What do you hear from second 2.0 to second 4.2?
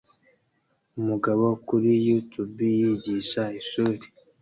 YouTube yigisha ishuri